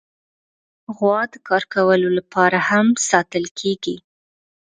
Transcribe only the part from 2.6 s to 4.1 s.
هم ساتل کېږي.